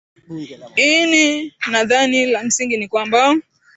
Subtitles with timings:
[0.75, 3.35] ini nadhani la msingi ni kwamba